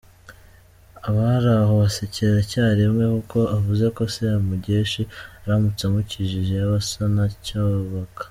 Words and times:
Abari 1.07 1.47
aho 1.61 1.73
basekera 1.81 2.35
icyarimwe, 2.45 3.03
kuko 3.15 3.37
avuze 3.57 3.85
ko 3.95 4.01
Semugeshi 4.13 5.01
aramutse 5.43 5.81
amukijije 5.85 6.51
yaba 6.59 6.75
asa 6.81 7.03
na 7.15 7.25
Cyubaka. 7.43 8.23